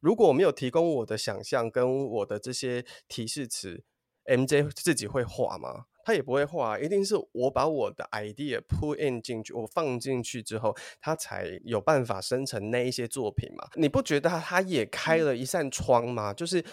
[0.00, 3.82] 如果我没有提供我的想象跟我的这些提示词
[4.26, 5.86] ，MJ 自己会画吗？
[6.04, 13.68] 他也不会画，一定是我把我的 idea put in 进去，我放进去之后，他才有办法生成那一些作品嘛。
[13.74, 16.32] 你不觉得他也开了一扇窗吗？
[16.32, 16.64] 就是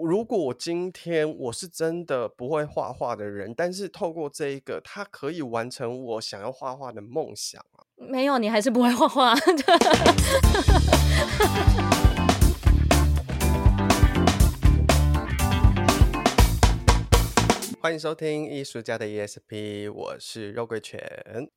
[0.00, 7.82] 如果我今天我是真的不会画画的人，但是透过这一个，他可以完成我想要画画的梦想啊。
[7.96, 9.34] 没有，你还是不会画画。
[17.82, 21.00] 欢迎收听艺术家的 ESP，我是肉桂犬，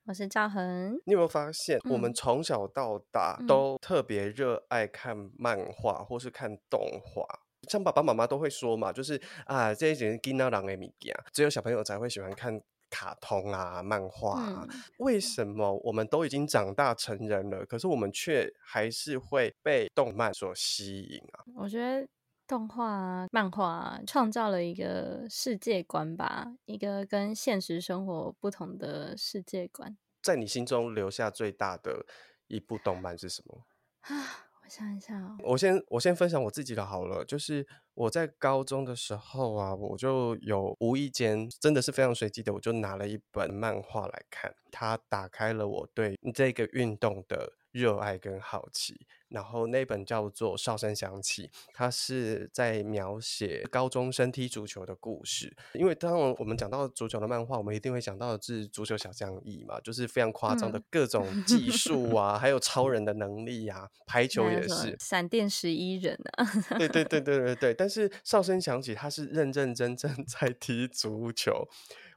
[0.06, 0.94] 我是赵恒。
[1.06, 7.26] 你有没有发现，我们从小到大都特别热爱看漫画或是看动画？
[7.70, 12.58] 像爸爸妈妈都会说嘛，就是啊，这一节囡仔人的物件，只有小朋友才会喜欢看
[12.90, 14.66] 卡通啊、漫画啊。
[14.72, 14.80] 嗯。
[15.00, 21.44] 为什么我们都已经长大成人了，可是我们却还是会被动漫所吸引啊？
[21.58, 22.08] 我觉得。
[22.48, 29.98] 动画啊，漫画啊，创造了一个世界观吧，一个跟现实生活不同的世界观。
[30.22, 32.06] 在你心中留下最大的
[32.48, 33.66] 一部动漫是什么？
[34.02, 34.16] 啊，
[34.64, 35.38] 我想一下哦。
[35.44, 49.06] 我先我先分享我自己的好了，就是我在高中的时候啊，我就有无意间，真的是非常随机的，我就拿了一本漫画来看，它打开了我对这个运动的热爱跟好奇。
[49.28, 55.52] 然后那本叫做《哨声响起》，它是在描写高中生踢足球的故事。
[55.74, 63.90] 因为当我们讲到足球的漫画，我们一定会想到的是足球小将翼嘛，就是非常夸张的各种技 术啊，嗯、还有超人的能力啊。
[64.06, 66.46] 排球也是闪电十一人啊。
[66.78, 67.74] 对对对对对对。
[67.74, 71.68] 但是《哨声响起》，他是认认真真在踢足球。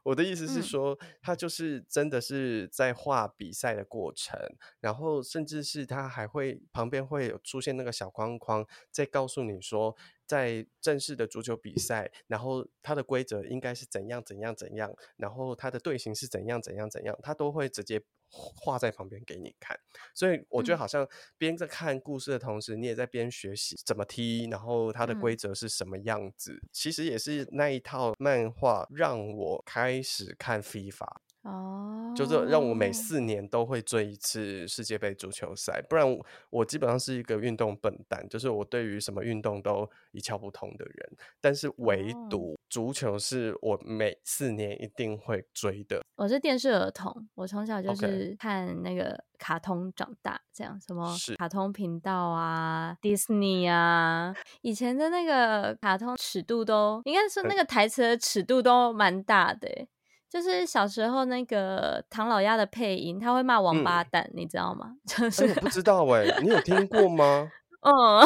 [0.06, 18.00] 我的意思是说，他就是真的是在画比赛的过程，嗯，然后甚至是他还会旁边会有出现那个小框框，在告诉你说，在正式的足球比赛，然后它的规则应该是怎样怎样怎样，然后它的队形是怎样怎样怎样，他都会直接。
[18.30, 19.78] 画在旁边给你看，
[20.14, 21.06] 所以我觉得好像
[21.38, 26.52] 边在看故事的同时，你也在边学习怎么踢，然后它的规则是什么样子。
[26.52, 26.68] 嗯。
[26.72, 31.06] 其实也是那一套漫画让我开始看 FIFA。
[31.46, 41.16] 哦，就是让我每四年都会追一次世界杯足球赛，不然我，我基本上是一个运动笨蛋，就是我对于什么运动都一窍不通的人。
[41.40, 46.02] 但是唯独足球是我每四年一定会追的。
[46.16, 59.88] 我是电视儿童，我从小就是看那个卡通长大，这样什么卡通频道啊、迪士尼啊，以前的那个卡通尺度都应该说那个台词的尺度都蛮大的，欸。
[60.36, 64.94] 就是小时候那个唐老鸭的配音，他会骂王八蛋，嗯、你知道吗？
[65.08, 67.50] 就是、不知道哎、欸，你有听过吗？
[67.80, 68.22] 嗯，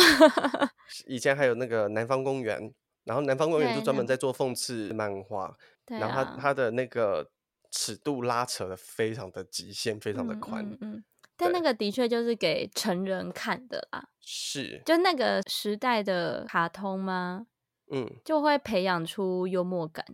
[1.06, 5.56] 以前还有那个南方公园，然后南方公园就专门在做讽刺漫画，
[5.86, 7.30] 然后他他的那个
[7.70, 10.64] 尺度拉扯的非常的极限，非常的宽。
[10.80, 11.04] 嗯，嗯，
[11.36, 14.08] 但那个的确就是给成人看的啦。
[14.20, 17.46] 是，就那个时代的卡通吗？
[17.92, 20.04] 嗯，就会培养出幽默感。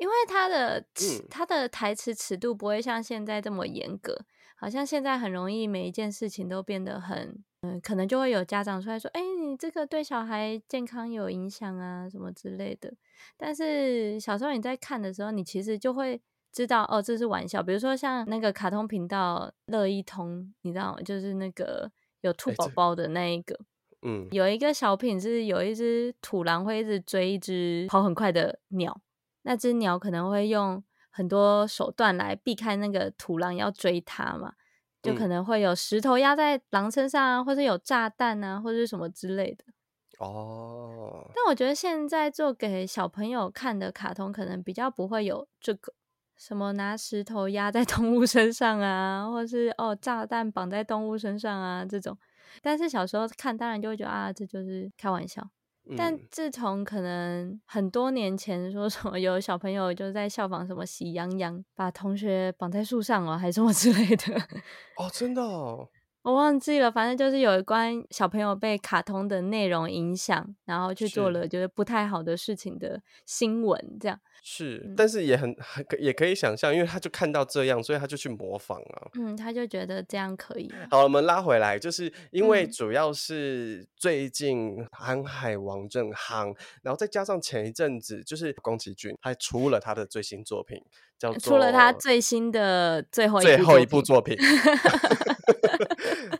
[0.00, 0.82] 因为他的
[1.28, 4.24] 他的台词尺度不会像现在这么严格，
[4.56, 12.90] 好像现在很容易每一件事情都变得很，嗯，可能就会有家长出来说，哎，你这个对小孩健康有影响啊，什么之类的。
[13.36, 16.18] 但是小时候你在看的时候，你其实就会
[16.50, 17.62] 知道，哦，这是玩笑。
[17.62, 21.02] 比如说像那个卡通频道乐一通，你知道吗？
[21.02, 23.54] 就是那个有兔宝宝的那一个，
[24.00, 28.98] 嗯，有一个小品是有一只土狼会一直追一只跑很快的鸟。
[29.42, 34.52] 那只鸟可能会用很多手段来避开那个土狼要追它嘛，
[35.02, 39.64] 就可能会有石头压在狼身上啊，或者有炸弹啊，或者什么之类的。
[40.18, 41.30] 哦。
[41.34, 45.92] 但我觉得现在做给小朋友看的卡通，可能比较不会有这个
[46.36, 52.16] 什么拿石头压在 动物身上啊，或是哦炸弹绑在动物身上啊这种。
[52.60, 55.48] 但是小时候看，当然就会觉得啊，这就是开玩笑。
[55.96, 64.34] 但自从可能很多年前说什么有小朋友就在效仿什么喜羊羊，把同学绑在树上哦，还是什么之类的
[64.96, 65.88] 哦，真的哦。
[66.22, 79.08] 我忘记了，反正就是有一关小朋友被卡通的内容影响，然后去做了就是不太好的事情的新闻，这样是，嗯，但是也很很也可以想象，因为他就看到这样，所以他就去模仿啊。
[79.18, 80.70] 嗯，他就觉得这样可以。
[80.90, 90.82] 好，我们拉回来，就是因为主要是最近《航海王》正夯，然后再加上前一阵子就是宫崎骏还出了他的最新作品，
[91.18, 94.36] 叫做出了他最新的最后一最后一部作品。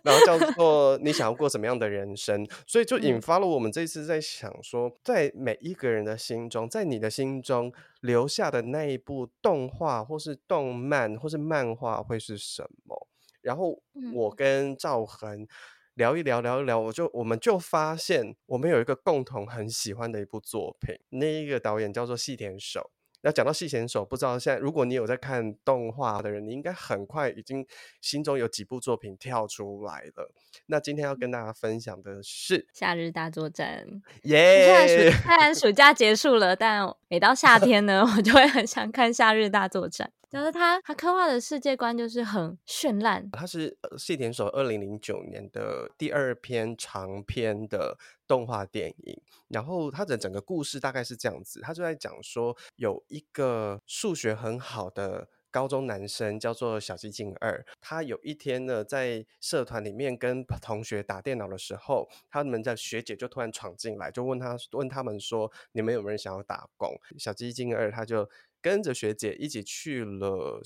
[0.03, 13.09] 然后叫做你想要过什么样的人生，所以就引发了我们这次在想说，在每一个人的心中，在你的心中留下的那一部动画或是动漫或是漫画会是什么？
[13.43, 13.83] 然后
[14.15, 15.47] 我跟赵恒
[15.95, 22.91] 聊一聊，聊一聊，我就我们就发现我们有一个共同很喜欢的一部作品，那一个导演叫做细田守。
[23.23, 27.67] 那讲到细选手，不知道现在如果你有在看动画的人，你应该很快已经
[28.01, 30.33] 心中有几部作品跳出来了。
[30.67, 33.87] 那今天要跟大家分享的是《夏日大作战》。
[34.23, 35.11] 耶！
[35.23, 40.11] 虽然暑假结束了，但每到夏天呢，我就会很想看《夏日大作战》。
[40.31, 43.29] 就是他，他刻画的世界观就是很绚烂。
[43.33, 47.99] 他是细田守二零零九年的第二篇长篇的
[48.29, 66.97] 动画电影，然后他的整个故事大概是这样子，他就在讲说有一个数学很好的高中男生叫做小鸡进二，他有一天呢在社团里面跟同学打电脑的时候，他们的学姐就突然闯进来，就问他问他们说，你们有没有人想要打工？
[67.19, 68.31] 小鸡进二他就。
[68.61, 70.61] 跟着学姐一起去了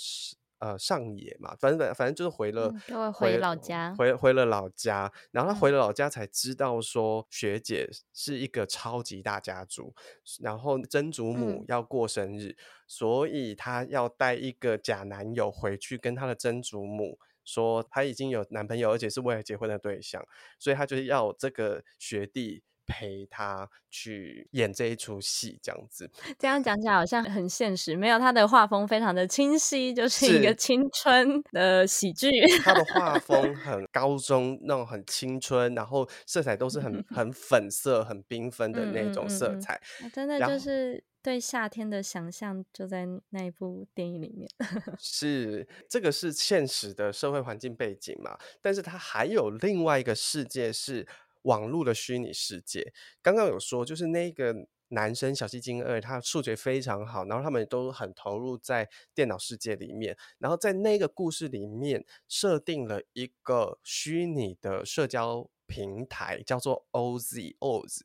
[0.58, 5.12] 呃上野嘛，反正反正就是回了，嗯、回老家，回回了老家。
[5.31, 9.94] 然后他回了老家才知道说学姐是一个超级大家族，
[10.41, 12.56] 然后曾祖母要过生日，嗯、
[12.87, 20.26] 所以她要带一个假男友回去跟她的曾祖母说她已经有男朋友，而且是未来结婚的对象，
[20.58, 22.62] 所以她就是要这个学弟。
[22.86, 27.96] 陪他去演这一出戏，这样子，这样讲起来好像很现实。
[27.96, 32.31] 没有，他的画风非常的清晰，就是一个青春的喜剧。
[32.62, 39.75] 他的画 风很高中那种很青春，然后色彩都是很 很粉色、很缤纷的那种色彩。
[39.75, 44.48] 嗯嗯嗯嗯，真的就是对夏天的想象，就在那一部电影里面。
[44.98, 48.37] 是，这个是现实的社会环境背景嘛？
[48.60, 51.06] 但是它还有另外一个世界是。
[51.44, 52.93] 网络的虚拟世界，
[53.23, 54.55] 刚刚有说，就是那个
[54.88, 68.02] 男生小西进二，他数学非常好，然后他们都很投入在电脑世界里面，然后在那个故事里面设定了一个虚拟的社交平台，叫做 OZ OZ，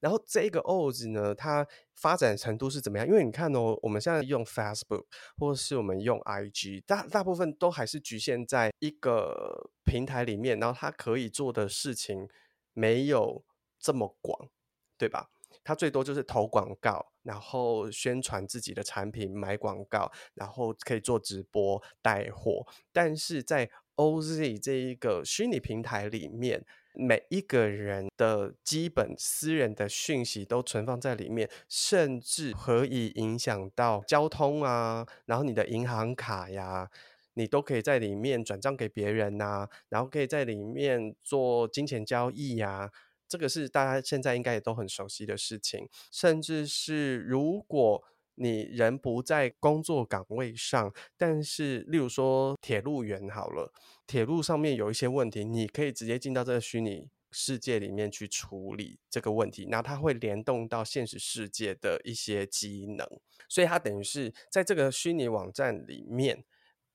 [0.00, 3.08] 然后这个 OZ 呢，它发展程度是怎么样？
[3.08, 5.06] 因为你看哦，我们现在用 Facebook
[5.38, 12.28] 或是我们用 IG，大大部分都还是局限在一个平台里面，然后它可以做的事情。
[12.74, 13.42] 没有
[13.78, 14.50] 这么广，
[14.98, 15.30] 对吧？
[15.62, 22.66] 他最多就是投广告，然后宣传自己的产品，买广告，然后可以做直播带货。
[22.92, 36.90] 但是在 OZ 这一个虚拟平台里面，每一个人的基本私人的讯息都存放在里面，甚至可以影响到交通啊，然后你的银行卡呀。
[37.34, 42.90] 你都可以在里面转账给别人呐、啊，然后可以在里面做金钱交易呀、啊，
[43.28, 45.88] 这个是大家现在应该也都很熟悉的事情。
[46.10, 48.02] 甚至是如果
[48.36, 53.72] 你人不在工作岗位上，但是例如说铁路员好了，
[54.06, 63.06] 铁路上面有一些问题，你可以直接进到这个虚拟世界里面去处理这个问题，然后它会联动到现实世界的一些机能，
[63.48, 66.44] 所以它等于是在这个虚拟网站里面。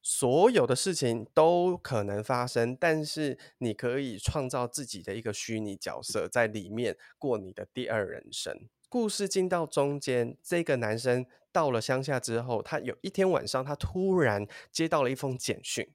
[0.01, 8.67] 所有的事情都可能发生，但是你可以创造自己的一个虚拟角色，在里面过你的第二人生。
[8.87, 15.87] 故事进到中间，这个男生到了乡下之后，他有一天晚上，他突然接到了一封简讯，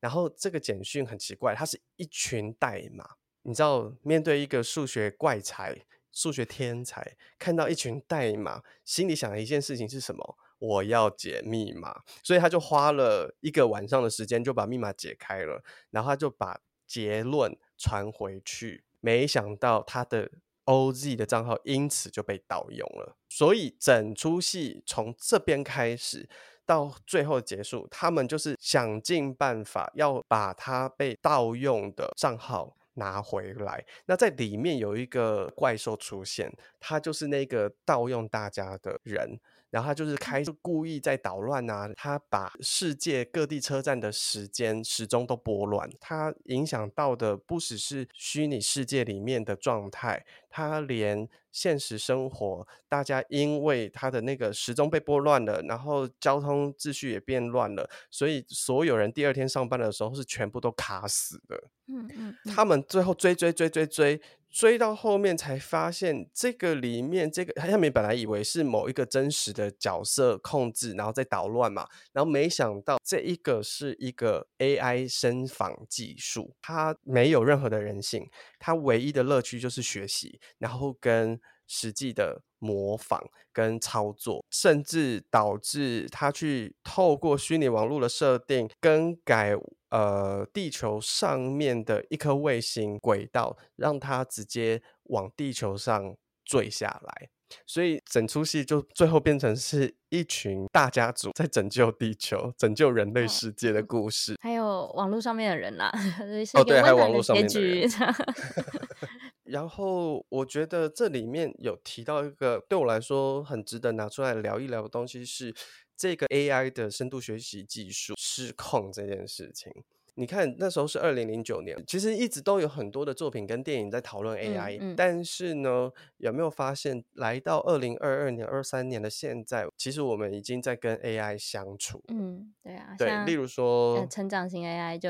[0.00, 3.16] 然后这个简讯很奇怪，它是一群代码。
[3.42, 10.36] 你知道，面对一个数学怪才、数学天才，看到一群代码，心里想的一件事情是什么？
[10.62, 18.84] 我要解密码，所以他就花了一个晚上的时间就把密码解开了，然后他就把结论传回去。
[19.00, 20.30] 没想到他的
[20.66, 26.28] OZ 的账号因此就被盗用了，所以整出戏从这边开始
[26.64, 33.84] 到最后结束，他们就是想尽办法要把他被盗用的账号拿回来。
[34.06, 39.40] 那在里面有一个怪兽出现，他就是那个盗用大家的人。
[39.72, 41.90] 然后他就是开始故意在捣乱啊！
[41.96, 61.64] 他把世界各地车站的时间时钟都拨乱，他影响到的不只是虚拟世界里面的状态，他连现实生活，大家因为他的那个时钟被拨乱了，然后交通秩序也变乱了，所以所有人第二天上班的时候是全部都卡死的。
[61.88, 64.20] 嗯嗯，他们最后追追追追追。
[64.52, 78.28] 追到后面才发现，这个里面这个他们本来以为是某一个真实的角色控制，然后在捣乱嘛，然后没想到这一个是一个 AI 声仿技术，它没有任何的人性，
[78.58, 83.20] 它唯一的乐趣就是学习，然后跟实际的模仿
[83.52, 89.54] 跟操作，甚至导致他去透过虚拟网络的设定更改。
[89.90, 96.16] 呃，地球上面的一颗卫星轨道，让它直接往地球上
[96.46, 97.28] 坠下来，
[97.66, 104.32] 所以整出戏就最后变成是一群大家族在拯救地球、拯救人类世界的故事。
[104.32, 105.92] 哦、还有网络上面的人啦，
[106.54, 107.86] 哦，对，还有网络上面的人。
[109.52, 115.54] 然后我觉得这里面有提到一个对我来说很值得拿出来聊一聊的东西是。
[115.94, 119.70] 这个 AI 的深度学习技术失控这件事情，
[120.14, 132.02] 你看那时候是二零零九年，其实一直都有很多的作品跟电影在讨论 AI，嗯嗯，但是呢，有没有发现来到二零二二年、二三年的现在，其实我们已经在跟 AI 相处。
[132.08, 135.08] 嗯，对啊，对，例如说成长型 AI 就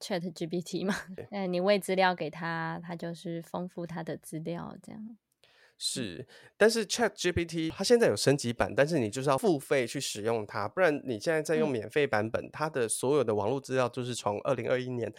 [0.00, 5.16] ChatGPT 嘛，对， 你喂资料给他，他就是丰富他的资料这样。
[5.82, 6.26] 是，
[6.58, 15.10] 但是 ChatGPT 它现在有升级版，但是你就是要付费去使用它，不然你现在在用免费版本，嗯、它的所有的网络资料就是从二零二一年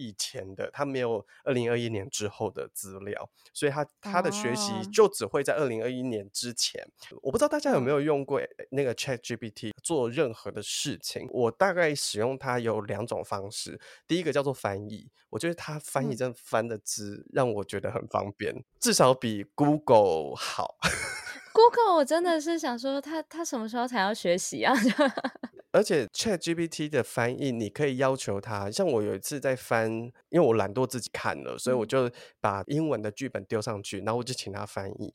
[0.00, 6.82] 以前的，他没有二零二一年之后的资料，所以他他的学习就只会在二零二一年之前。
[7.10, 7.18] 哦。
[7.22, 8.40] 我不知道大家有没有用过
[8.70, 15.10] 那个 ChatGPT 做任何的事情，我大概使用它有两种方式，第一个叫做翻译。
[15.28, 20.76] 我觉得它翻译真翻的字让我觉得很方便，嗯、至少比 Google 好。
[21.52, 24.72] Google 我真的是想说他，他他什么时候才要学习啊？
[25.72, 28.70] 而且 ChatGPT 的翻译，你可以要求它。
[28.70, 29.90] 像我有一次在翻，
[30.28, 32.10] 因为我懒惰自己看了，所以我就
[32.40, 35.12] 把英文的剧本丢上去，然后我就请他翻译。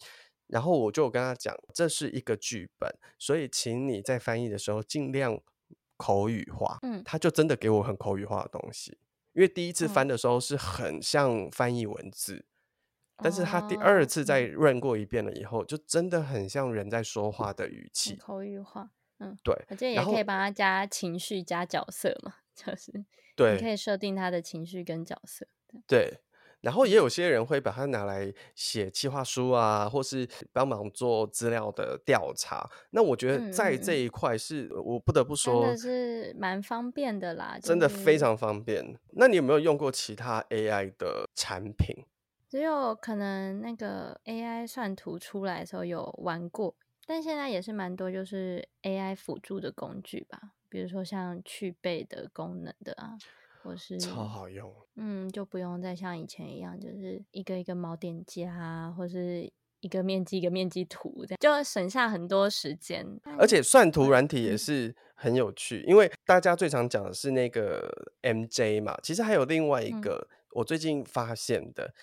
[0.47, 5.41] 然后我就跟他讲，这是一个剧本，所以请你在翻译的时候尽量
[5.97, 6.77] 口语化。
[6.83, 8.97] 嗯，他就真的给我很口语化的东西。
[9.33, 12.45] 因为第一次翻的时候是很像翻译文字，嗯，
[13.23, 18.91] 但是他第二次再 run 过一遍了以后，就真的很像人在说话的语气，口语化。
[19.19, 22.91] 嗯，对，而且也可以帮他加情绪、加角色嘛， 就是
[23.35, 25.47] 对，你可以设定他的情绪跟角色。
[25.87, 26.19] 对。
[26.61, 32.67] 然后也有些人会把它拿来写计划书啊，或是帮忙做资料的调查。
[32.89, 38.97] 那我觉得在这一块是，嗯、我不得不说，真的是蛮方便的啦，就是，真的非常方便。
[39.11, 42.03] 那你有没有用过其他 AI 的产品？
[42.49, 46.73] 只有可能那个 AI 算图出来的时候有玩过，
[47.05, 53.17] 但现在也是蛮多，就是 AI 辅助的工具吧，比如说像去背的功能的啊。
[53.65, 63.03] 或是超好用，嗯，就不用再像以前一样，就是一个一个锚点加，或是一个面积一个面积图，这样就省下很多时间。
[63.39, 71.93] 而且算图软体也是很有趣，嗯，因为大家最常讲的是那个 MJ 嘛，其实还有另外一个我最近发现的，嗯，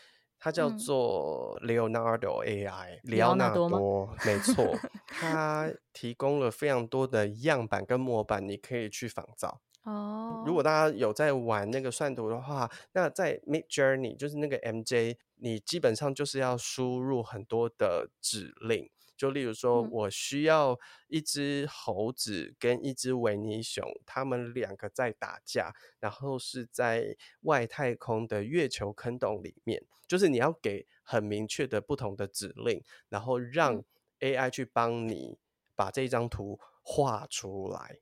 [0.45, 9.61] 它叫做 Leonardo AI，里奥纳多，没错， 它提供了非常多的样板跟模板，你可以去仿造。
[9.85, 20.79] 哦、oh.，如果大家有在玩那个算图的话，那在 Midjourney 就是那个 MJ，你基本上就是要输入很多的指令，就例如说我需要
[21.09, 33.85] 一只猴子跟一只维尼熊，他们两个在打架，然后是在外太空的月球坑洞里面，就是你要给很明确的不同的指令，然后让
[34.21, 35.39] AI 去帮你
[35.75, 38.01] 把这张图画出来。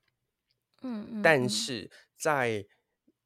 [0.82, 2.66] 嗯，嗯，但是在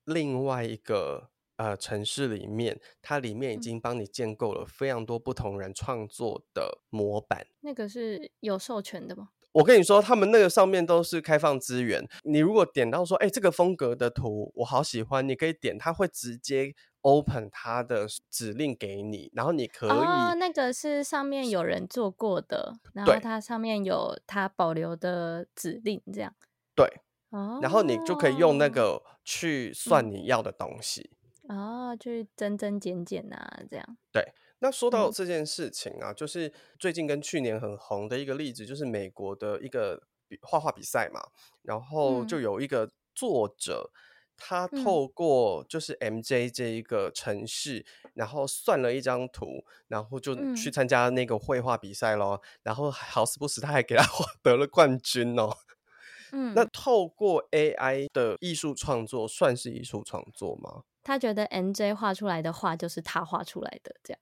[0.05, 7.47] 另外一个呃城市里面，它里面已经帮你建构了非常多不同人创作的模板。
[7.61, 9.31] 那个是有授权的吗？
[9.53, 12.05] 我跟你说，他们那个上面都是开放资源。
[12.25, 19.91] 你如果点到说，哎、欸，这个风格的图我好喜欢，你可以点，它会直接 open 它的指令给你，然后你可以。
[19.91, 26.35] 哦，那个是上面有人做过的，然后它上面有它保留的指令，这样。
[26.75, 26.87] 对。
[27.31, 31.11] 哦然后你就可以用那个去算你要的东西
[31.49, 33.97] 哦，就是增增减减啊，这样。
[34.13, 34.25] 对，
[34.61, 40.03] 那说到这件事情啊，嗯，就是最近跟去年很红的一个例子，就是美国的一个
[40.43, 41.21] 画画比赛嘛，
[41.63, 43.91] 然后就有一个作者，
[44.37, 47.85] 他透过就是 MJ 这一个程式，
[48.15, 54.05] 然后算了一张图，然后就去参加那个绘画比赛咯，然后好死不死他还给他
[54.43, 55.51] 得了冠军哦。
[56.33, 60.83] 嗯，那透过 AI 的艺术创作算是艺术创作吗？
[61.05, 64.21] 他觉得 N J 画出来的画就是他画出来的，这样。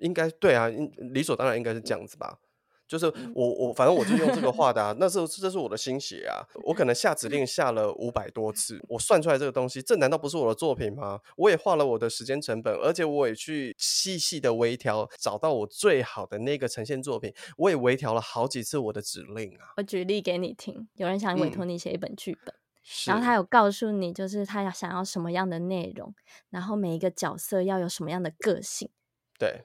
[0.00, 0.68] 应该对啊，
[1.12, 2.40] 理所当然应该是这样子吧。
[2.88, 11.18] 就是我我反正我就用这个画的啊，那是这是我的心血啊， 我可能下指令下了五百多次，我算出来这个东西，这难道不是我的作品吗？
[11.36, 19.72] 我也花了我的时间成本，而且我也去细细的微调，找到我最好的那个呈现作品，我也微调了好几次我的指令啊。
[19.78, 22.58] 我举例给你听，有人想委托你写一本剧本，嗯，
[23.06, 26.14] 然后他有告诉你，就是他要想要什么样的内容，
[26.50, 28.90] 然后每一个角色要有什么样的个性，
[29.38, 29.64] 对，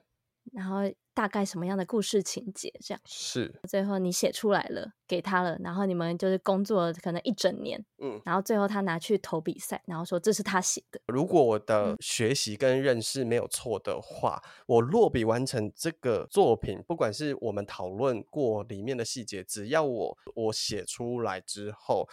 [0.52, 0.92] 然后。
[1.18, 2.72] 大概什么样的故事情节？
[2.80, 11.02] 这样是最后你写出来了，给他了，然后你们就是工作了可能一整年，嗯，然后最后他拿去投比赛，然后说这是他写的。
[11.08, 22.08] 如果我的学习跟认识没有错的话，嗯，我落笔完成这个作品，不管是我们讨论过里面的细节，只要我我写出来之后，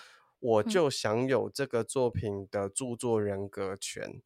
[0.45, 4.21] 我就享有这个作品的著作人格权，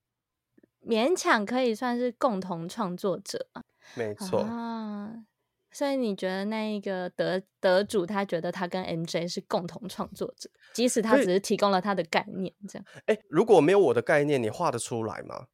[0.85, 3.49] 勉强可以算是共同创作者。
[3.95, 5.25] 没错啊，
[5.71, 12.85] 所以你觉得那一个得得主，他觉得他跟 MJ 是共同创作者，即使他只是提供了他的概念，这样。
[13.07, 15.47] 哎，如果没有我的概念，你画得出来吗？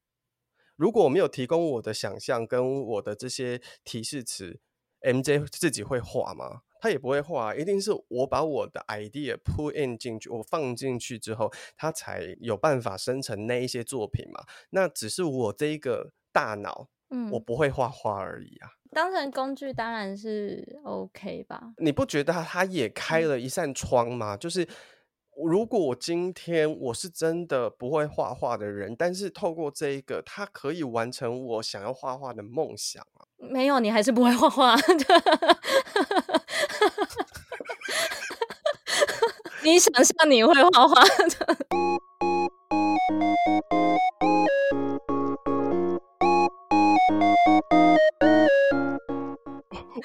[0.76, 4.59] 如果我没有提供我的想象跟我的这些提示词
[5.02, 6.62] ，MJ 自己会画吗？
[6.85, 14.45] 他也不会画，一定是我把我的 idea put in 进去，我放进去之后，他才有办法生成那一些作品嘛。
[14.69, 16.88] 那只是我这一个大脑。
[17.11, 18.69] 嗯，我不会画画而已啊。
[18.91, 21.75] 当成工具当然是 OK 吧？
[21.76, 24.35] 你不觉得他也开了一扇窗吗？
[24.35, 24.38] 嗯。
[24.38, 24.67] 就是
[25.37, 33.29] 如果我今天我是真的不会画画的人，但是透过这一个，它可以完成我想要画画的梦想啊。
[33.37, 34.75] 没有，你还是不会画画。
[39.64, 41.56] 你想象你会画画的。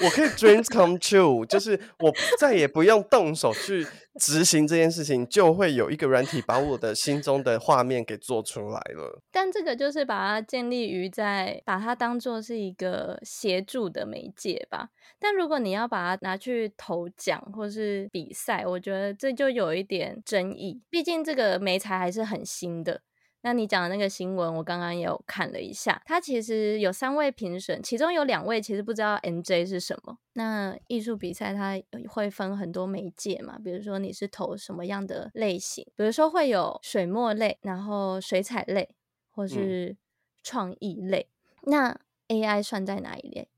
[0.02, 3.86] 我可以 dreams come true，就是我再也不用动手去
[4.20, 9.22] 执行这件事情，就会有一个软体把我的心中的画面给做出来了。
[9.32, 14.90] 但这个就是把它建立于在把它当做是一个协助的媒介吧。
[15.20, 23.02] 但如果你要把它拿去投奖或是比赛，我觉得这就有一点争议，毕竟这个媒材还是很新的。
[23.42, 30.18] 那你讲的那个新闻，我刚刚也有看了一下，它其实有三位评审，其中有两位其实不知道 NJ 是什么。
[30.34, 38.94] 那艺术比赛它会分很多媒介嘛，比如说你是投什么样的类型，比如说会有水墨类，然后水彩类，
[39.30, 39.96] 或是
[40.44, 41.30] 创意类。
[41.64, 41.72] 嗯。
[41.72, 43.50] 那 AI 算在哪一类？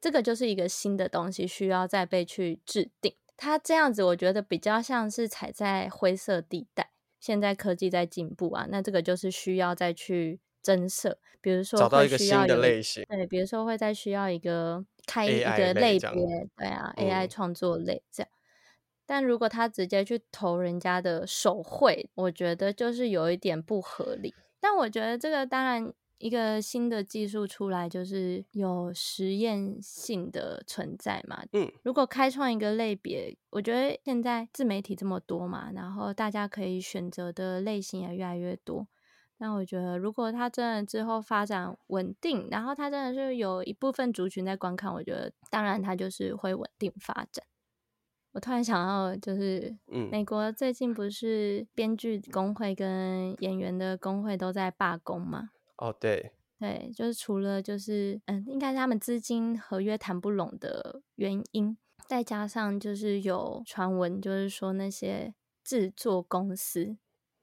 [0.00, 3.14] 这个就是一个新的东西，需要再被去制定。
[3.38, 6.89] 它这样子，我觉得比较像是踩在灰色地带。
[7.20, 16.10] 现在科技在进步啊，那这个就是需要再去增设，比如说找到一个新的类型，对，比如说会再需要一个开一个类别，
[16.56, 18.30] 对啊、嗯、，AI 创作类这样。
[19.06, 24.34] 但如果他直接去投人家的手绘，我觉得就是有一点不合理。
[24.58, 25.92] 但我觉得这个当然。
[26.20, 31.42] 一个新的技术出来，就是有实验性的存在嘛。
[31.52, 38.86] 嗯，如果开创一个类别，我觉得现在自媒体这么多嘛，然后大家可以选择的类型也越来越多。
[39.38, 47.42] 那我觉得，如果它真的之后发展稳定，然后它真的是有一部分族群在观看，我觉得当然它就是会稳定发展。
[48.32, 49.74] 我突然想到，就是
[50.10, 55.48] 美国最近不是编剧工会跟演员的工会都在罢工吗？
[55.80, 61.74] 哦、oh，对，对，就是除了就是嗯，应该是他们资金合约谈不拢的原因，
[62.06, 66.98] 再加上就是有传闻，就是说那些制作公司，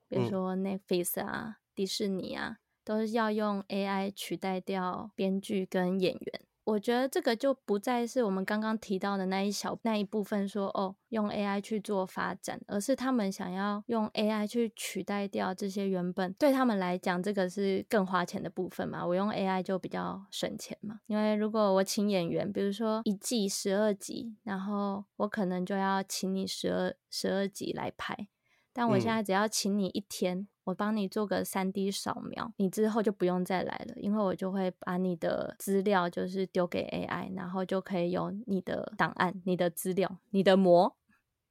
[0.08, 6.42] 比如说 Netflix 啊、迪士尼啊，都是要用 AI 取代掉编剧跟演员。
[6.68, 19.06] 我觉得这个就不再是我们刚刚提到的那一小那一部分说哦，用 AI 去做发展，而是他们想要用 AI 去取代掉这些原本对他们来讲这个是更花钱的部分嘛。
[19.06, 28.28] 我用 AI 就比较省钱嘛，因为如果我请演员，比如说一季十二集，然后我可能就要请你十二十二集来拍，
[28.74, 30.40] 但我现在只要请你一天。
[30.40, 40.94] 嗯我帮你做个三 D 扫描，你之后就不用再来了，因为我就会把你的资料就是丢给 AI，然后就可以有你的档案、你的资料、你的模，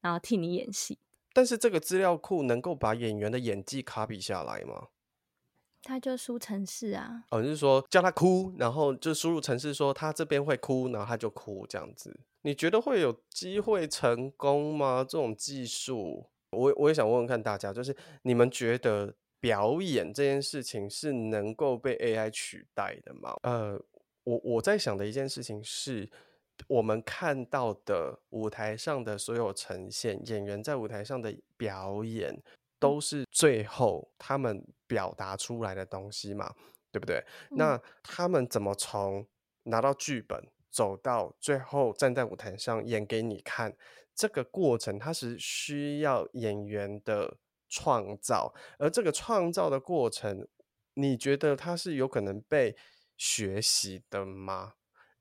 [0.02, 0.98] 然后替你演戏。
[1.32, 4.88] 但是这个资料库能够把演员的演技 copy 下来吗？
[5.82, 7.24] 他就输程式啊。
[7.30, 12.20] 哦，就是说叫他哭，然后就输入程式说他这边会哭，然后他就哭这样子。
[12.42, 14.98] 你觉得会有机会成功吗？
[15.08, 16.26] 这种技术？
[16.50, 23.36] 我我也想问问看大家，就是你们觉得表演这件事情是能够被 AI 取代的吗？
[23.42, 23.80] 呃，
[24.24, 26.08] 我我在想的一件事情是，
[26.68, 32.42] 我们看到的舞台上的所有呈现，演员在舞台上的表演，
[32.78, 36.54] 都是最后他们表达出来的东西嘛，
[36.90, 37.22] 对不对？
[37.50, 39.26] 嗯、那他们怎么从
[39.64, 43.76] 拿到剧本，走到最后站在舞台上演给你看，
[44.16, 47.36] 这个过程它是需要演员的
[47.68, 50.48] 创造，而这个创造的过程，
[50.94, 52.74] 你觉得它是有可能被
[53.18, 54.72] 学习的吗？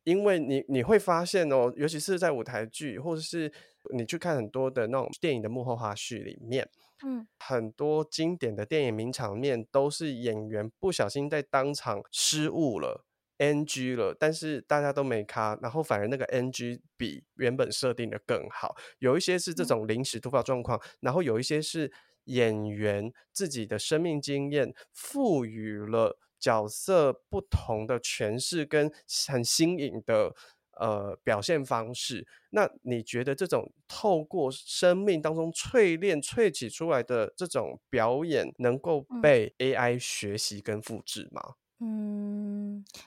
[0.06, 3.52] 因为你你会发现哦，尤其是在舞台剧，或者是
[3.94, 6.70] 你去看很多的那种电影的幕后花絮里面，
[7.04, 13.04] 嗯，很多经典的电影名场面都是演员不小心在当场失误了
[13.38, 18.76] ，NG 了，但是大家都没卡，然后反而那个 NG 比原本设定的更好。
[19.00, 21.92] 有一些是这种临时突发状况，嗯，然后有一些是
[22.26, 26.20] 演员自己的生命经验赋予了。
[26.38, 28.92] 角色不同的诠释跟
[29.28, 30.36] 很新颖的
[30.78, 41.42] 呃表现方式，那你觉得这种透过生命当中淬炼萃取出来的这种表演，能够被 AI 学习跟复制吗？
[41.42, 41.65] 嗯，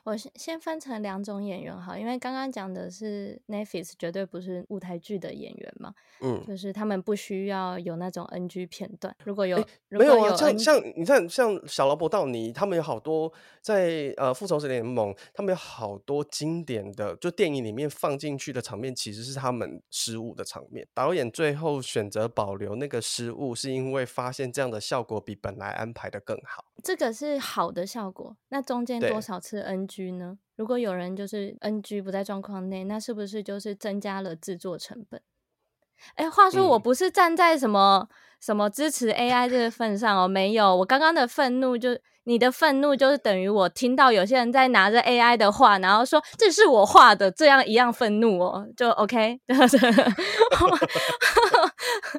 [0.04, 28.62] 我先先分成两种演员哈，因为刚刚讲的是 Netflix 绝对不是舞台剧的演员嘛，嗯，就是他们不需要有那种 NG 片段，如果有，欸、如果有没有啊，像像你看，像小劳勃道尼他们有好多在呃复仇者联盟，他们有好多经典的就电影里面放进去的场面，其实是他们失误的场面，导演最后选择保留那个失误，是因为发现这样的效果比本来安排的更好，这个是好的效果，那。
[28.62, 30.38] 中间多少次 NG 呢？
[30.56, 35.22] 如果有人就是 NG 不在状况内，那是不是就是增加了制作成本？
[36.16, 49.40] 哎，话说我不是站在什么、嗯、什么支持 AI 这个份上哦，没有，我刚刚的愤怒就你的愤怒就是等于我听到有些人在拿着 AI 的画，然后说这是我画的，这样一样愤怒哦，就 OK。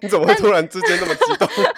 [0.01, 1.47] 你怎么会突然之间那么激动？
[1.55, 1.69] 我在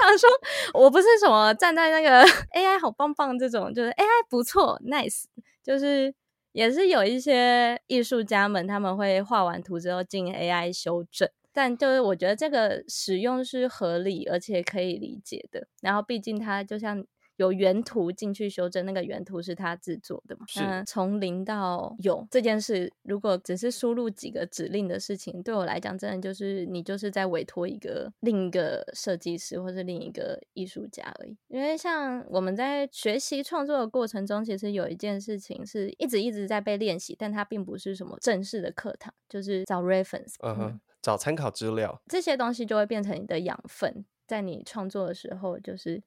[0.00, 0.30] 想说，
[0.72, 5.24] 我不是什么站在那个 AI 好棒棒这种，就是 AI 不错，nice，
[5.62, 6.14] 就是
[6.52, 15.66] 也是有一些艺术家们他们会画完图之后进 AI 修正，但就是我觉得这个使用是合理而且可以理解的。
[15.82, 17.04] 然后毕竟它就像。
[17.36, 20.44] 有原图进去修正，那个原图是他制作的嘛？
[20.46, 20.84] 是。
[20.86, 31.36] 从零到有这件事，如果只是输入几个指令的事情，对我来讲，真的就是你就是在委托一个另一个设计师或是另一个艺术家而已。
[31.48, 46.00] 因为像我们在学习创作的过程中，其实有一件事情是一直一直在被练习，但它并不是什么正式的课堂，就是找 reference，嗯哼，找参考资料，这些东西就会变成你的养分，在你创作的时候，就是。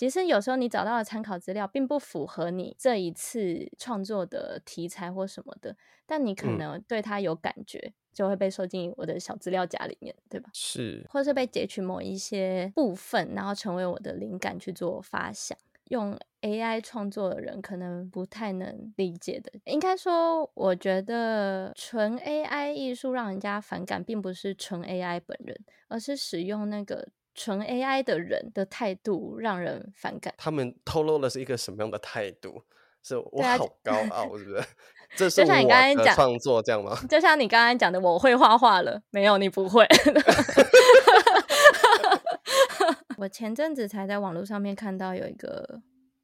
[0.00, 10.48] 其实有时候你找到的参考资料并不符合你这一次创作的题材或什么的，但你可能对它有感觉，嗯、就会被收进我的小资料夹里面，对吧？
[10.54, 15.58] 是，或是被截取某一些部分，然后成为我的灵感去做发想。
[15.90, 25.54] 用 AI 创作的人可能不太能理解的，应该说，我觉得纯 AI 艺术让人家反感，并不是纯 AI 本人，
[25.88, 27.06] 而是使用那个。
[27.34, 30.34] 纯 AI 的人的态度让人反感。
[30.36, 32.64] 他们透露的是一个什么样的态度？
[33.02, 34.62] 是我好高傲，是不是？
[35.16, 36.94] 这是我的创作这样吗？
[37.08, 39.86] 就像你刚刚讲的，我会画画了，没有你不会。
[43.16, 45.80] 我前阵子才在网络上面看到有一个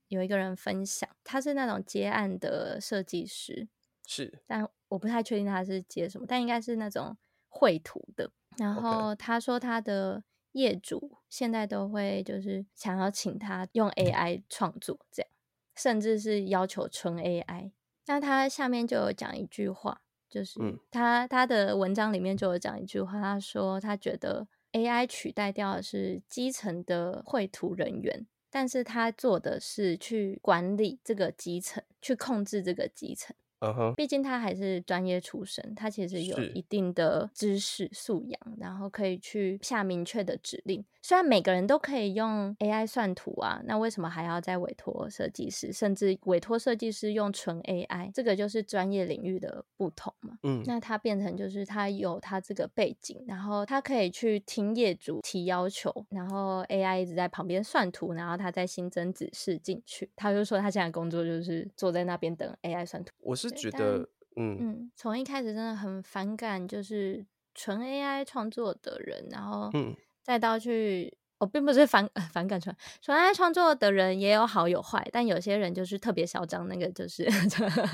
[0.09, 3.67] 有一个人分享，他是那种接案的设计师，
[4.07, 7.17] 是，但我不太确定他是接什么，但应该是那种
[7.49, 8.31] 绘图的。
[8.59, 10.23] 然后他说他的。
[10.57, 15.31] 业主现在都会就是想要请他用 AI 创作，这样，
[15.77, 17.73] 甚至是要求纯 AI。
[18.07, 20.59] 那他下面就有讲一句话，就是
[20.91, 33.37] 他他的文章里面就有讲一句话，他说他觉得 AI 取代掉的是基层的绘图人员，但是他做的是去管理这个基层，去控制这个基层。
[33.61, 40.85] 嗯哼，毕竟他还是专业出身，他其实有一定的知识素养，然后可以去下明确的指令。
[41.03, 48.11] 虽然每个人都可以用 AI 算图啊，那为什么还要再委托设计师，甚至委托设计师用纯 AI？
[48.13, 50.37] 这个就是专业领域的不同嘛。
[50.43, 60.11] 嗯，那他变成就是他有他这个背景，然后他可以去听业主提要求，然后 AI 一直在旁边算图，然后他再新增指示进去。
[60.17, 63.13] 他就说他现在工作就是坐在那边等 AI 算图。
[63.21, 69.95] 我是觉得，嗯嗯，从一开始真的很反感，就是纯 AI 创作的人，然后嗯。
[70.23, 77.25] 再到去我并不是反 反感纯纯爱创作的人也有好有坏，但有些人就是特别嚣张，那个就是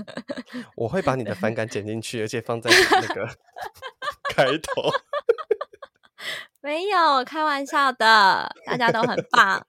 [0.74, 3.28] 我会把你的反感剪进去，而且放在那个
[4.34, 4.90] 开头。
[6.62, 9.66] 没有开玩笑的，大家都很棒。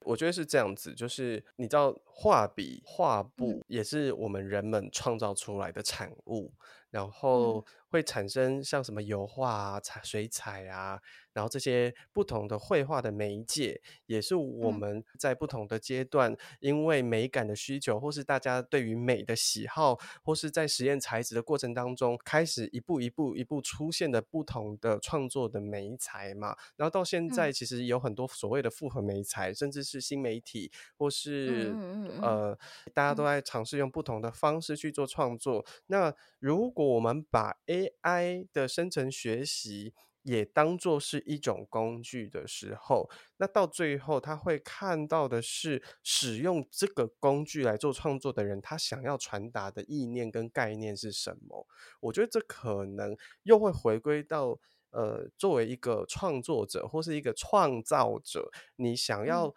[0.00, 6.52] 我觉得是这样子，就是你知道，画笔、画布也是我们人们创造出来的产物，
[6.90, 11.00] 然后会产生像什么油画啊、彩水彩啊。
[11.38, 26.56] 然后这些不同的绘画的媒介，也是我们在不同的阶段，因为美感的需求，或是大家对于美的喜好，或是在实验材质的过程当中，开始一步一步一步出现的不同的创作的媒材嘛。
[26.74, 31.72] 然后到现在，其实有很多所谓的复合媒材，甚至是新媒体，或是
[32.20, 32.58] 呃，
[32.92, 35.64] 大家都在尝试用不同的方式去做创作。
[35.86, 39.94] 那如果我们把 AI 的生成学习，
[40.28, 51.66] 也当做是一种工具的时候，那到最后他会看到的是使用这个工具来做创作的人，他想要传达的意念跟概念是什么？
[52.00, 54.58] 我觉得这可能又会回归到
[54.90, 59.54] 呃，作为一个创作者或是一个创造者，你想要、嗯。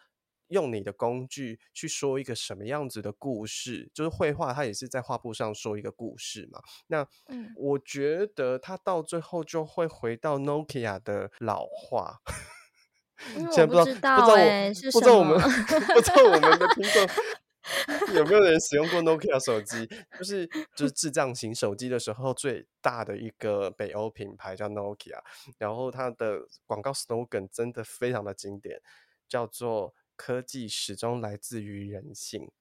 [0.51, 6.61] 用你的工具去说一个什么样子的故事，就是绘画，它也是在画布上说一个故事嘛。
[6.87, 7.07] 那，
[7.55, 12.21] 我觉得它到最后就会回到 Nokia 的老话。
[13.51, 15.39] 现在不知道，不知道，不知道我们
[15.95, 17.07] 不知道我们的听众
[18.17, 19.87] 有没有人使用过 Nokia 手机？
[20.17, 25.21] 就是就是智障型手机的时候，最大的一个北欧品牌叫 Nokia，
[25.57, 28.81] 然后它的广告 slogan 真的非常的经典，
[29.29, 29.93] 叫做。
[30.21, 32.51] 科技始终来自于人性，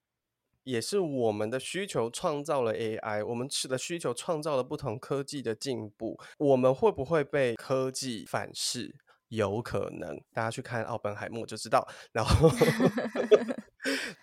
[0.64, 6.18] 也是我们的需求创造了 AI，我们的需求创造了不同科技的进步。
[6.38, 8.94] 我们会不会被科技反噬？
[9.29, 11.87] 有可能，大家去看奥本海默就知道。
[12.12, 12.49] 然后。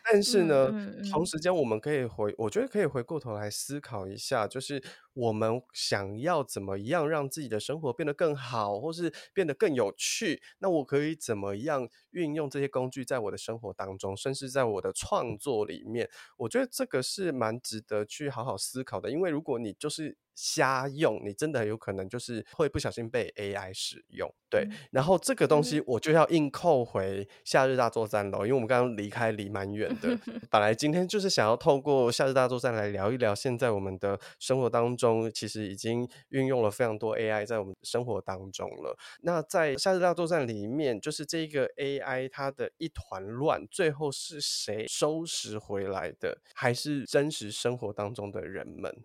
[0.03, 16.09] 但是呢，嗯嗯嗯、同时间我们可以回，我觉得可以回过头来思考一下，就是我们想要怎么样让自己的生活变得更好，或是变得更有趣，那我可以怎么样运用这些工具在我的生活当中，甚至在我的创作里面？
[16.37, 20.17] 我觉得这个是蛮值得去好好思考的，因为如果你就是。
[20.39, 24.67] 瞎用，你真的有可能就是会不小心被 AI 使用，对。
[24.91, 30.17] 然后这个东西我就要硬扣回夏日大作战喽，因为我们刚刚离开离蛮远的。
[30.51, 38.97] 本来今天就是想要透过夏日大作战来聊一聊，现在我们的生活当中其实已经运用了非常多 AI 在我们生活当中了。
[39.21, 46.39] 那在夏日大作战里面，就是这个 AI 它的一团乱，最后是谁收拾回来的？
[46.53, 49.03] 还是真实生活当中的人们？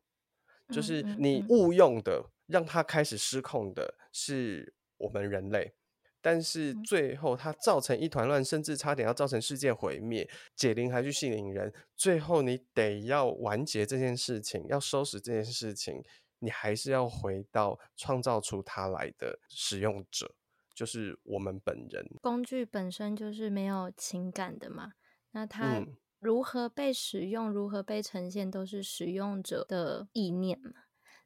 [0.70, 5.74] 就是你误用的，让它开始失控的是我们人类，
[6.22, 10.26] 但是最后它造成一团乱，甚至差点要造成世界毁灭。
[10.56, 16.02] 解铃还须系铃人，最后你得要完结这件事情，要收拾这件事情，
[16.38, 20.34] 你还是要回到创造出它来的使用者，
[20.74, 22.06] 就是我们本人。
[22.22, 24.92] 工具本身就是没有情感的嘛，
[25.32, 25.80] 那它。
[25.80, 30.70] 嗯如何被使用，如何被呈现，都是使用者的意念嘛。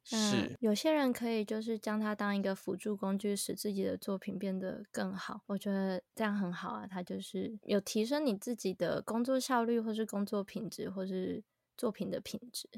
[0.08, 5.40] 是，有些人可以就是将它当一个辅助工具，使自己的作品变得更好。
[5.46, 11.42] 我觉得这样很好啊，它就是有提升你自己的工作效率，或是工作品质，或是
[11.76, 12.68] 作品的品质。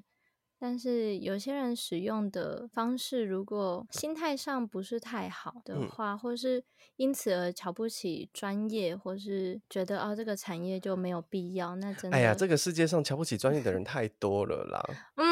[0.60, 6.64] 但是有些人使用的方式，如果心态上不是太好的话，嗯、或是
[6.96, 14.82] 因此而瞧不起专业，或是觉得啊、哦、这个产业就没有必要，那真的，哎呀，这个世界上瞧不起专业的人太多了啦。
[15.14, 15.26] 嗯，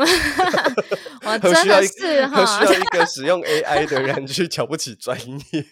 [1.26, 3.06] 我真的是哈，需要一个。
[3.10, 5.64] 使用 AI 的人去瞧不起专业，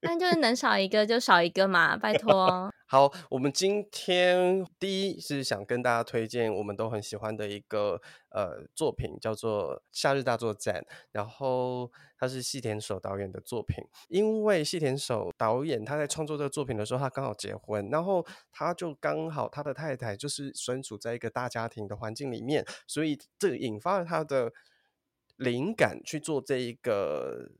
[0.00, 2.72] 但就是能少一个就少一个嘛，拜托。
[2.92, 13.76] 好，我们今天第一是想跟大家推荐我们都很喜欢的一个呃作品，叫做《夏日大作战》，然后它是细田守导演的作品。
[14.08, 24.52] 因为细田守导演他在创作这个作品的时候，他刚好结婚，然后他就刚好他的太太就是身处在一个大家庭的环境里面，所以这引发了他的
[25.36, 27.52] 灵感去做这一个。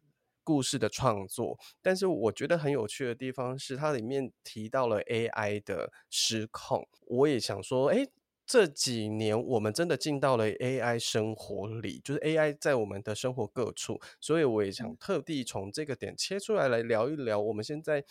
[0.44, 6.87] 故事的创作，但是我觉得很有趣的地方是，它里面提到了 AI 的失控。
[7.07, 8.09] 我也想说，诶，
[8.46, 17.38] 这几年我们真的进到了 AI 生活里，就是 AI 在我们的生活各处，所以我也想特地从这个点切出来来聊一聊。
[17.40, 18.05] 我们现在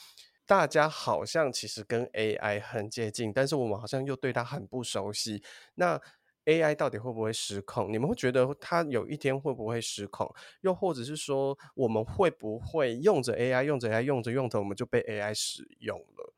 [0.45, 5.43] 大家好像其实跟 AI 很接近，但是我们好像又对它很不熟悉。
[5.75, 6.01] 那
[6.49, 7.93] AI 到底会不会失控？
[7.93, 10.27] 你们会觉得它有一天会不会失控？
[10.61, 16.33] 又或者是说，我们会不会用着 AI，用着 AI，用着用着，我们就被 AI 使用了？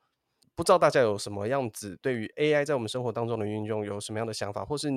[0.54, 4.90] 不知道大家有什么样子对于 AI 在我们生活当中的运用有什么样的想法，或是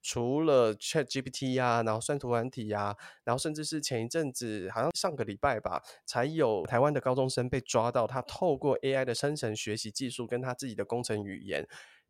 [0.00, 11.66] 除了 ChatGPT 呀、然后算图软体呀、然后甚至是前一阵子，好像上个礼拜吧，才有台湾的高中生被抓到，他透过 AI 的生成学习技术跟他自己的工程语言，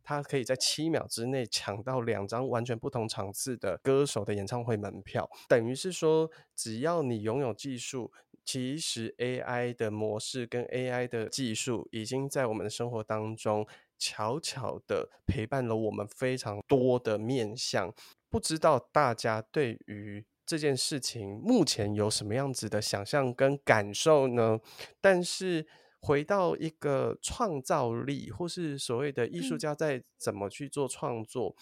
[0.08, 8.10] 他可以在七秒之内抢到两张完全不同场次的歌手的演唱会门票，等于是说，只要你拥有技术。
[8.42, 13.66] 其实 AI 的模式跟 AI 的技术已经在我们的生活当中
[13.98, 17.92] 悄悄的陪伴了我们非常多的面向。
[18.30, 24.58] 不知道大家对于这件事情目前有什么样子的想象跟感受呢？
[24.98, 25.66] 但是
[26.00, 31.54] 回到一个创造力，或是所谓的艺术家在怎么去做创作。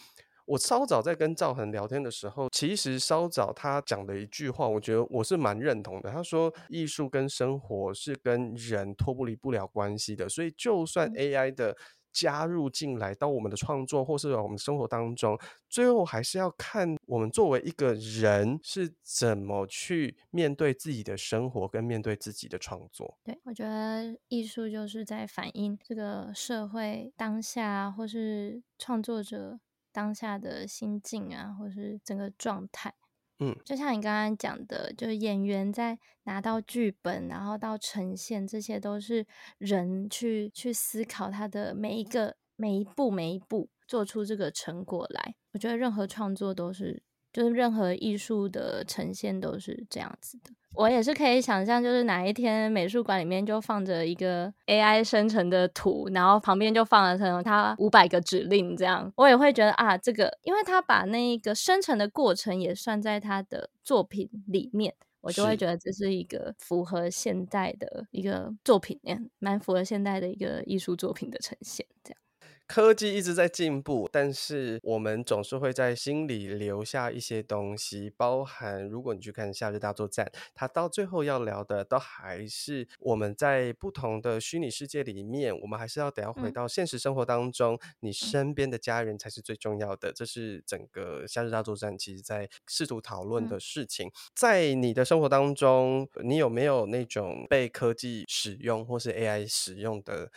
[0.47, 6.09] 我稍早在跟赵恒聊天的时候，其实稍早他讲的一句话，我觉得我是蛮认同的。
[6.09, 11.77] 他说，艺术跟生活是跟人脱不离不了关系的，所以就算 AI 的
[12.17, 23.19] 加入进来到我们的创作或是我们的生活当中，最后还是要看我们作为一个人是怎么去面对自己的生活跟面对自己的创作。
[23.23, 29.61] 对，我觉得艺术就是在反映这个社会当下，或是创作者。
[29.93, 32.93] 当下的心境啊，或是整个状态，
[33.39, 39.27] 嗯，就像你刚刚讲的，就是演员在拿到剧本，然后到呈现，这些都是
[39.59, 45.35] 人去去思考他的每一个每一步每一步做出这个成果来。
[45.53, 47.03] 我觉得任何创作都是。
[47.37, 68.99] 就是任何艺术的呈现都是这样子的，我也是可以想象，就是哪一天美术馆里面就放着一个 AI 生成的图，然后旁边就放了成它五百个指令这样，我也会觉得啊，这个，因为他把那个生成的过程也算在他的作品里面，我就会觉得这是一个符合现代的一个作品，
[69.39, 72.19] 蛮符合现代的一个艺术作品的呈现这样。
[72.67, 90.13] 科技一直在进步，但是我们总是会在心里留下一些东西，包含如果你去看《夏日大作战》，它到最后要聊的都还是我们在不同的虚拟世界里面，我们还是要得要回到现实生活当中，嗯、你身边的家人才是最重要的。
[90.13, 94.11] 这是整个《夏日大作战》其实在试图讨论的事情。
[94.35, 100.31] 在你的生活当中，你有没有那种被科技使用或是 AI 使用的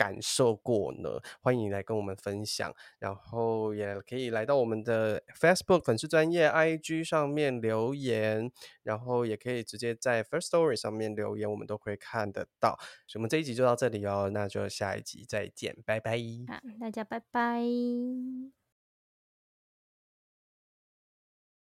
[0.00, 1.20] 感受过呢？
[1.42, 8.50] 欢迎你来跟我们分享，然后也可以来到我们的 Facebook 粉丝专业 IG 上面留言，
[8.82, 12.78] 然后也可以直接在 Firstory 上面留言，我们都可以看得到。
[13.06, 16.16] 所以我们这一集就到这里哦，那就下一集再见，拜拜。
[16.48, 17.60] 好，大家拜拜。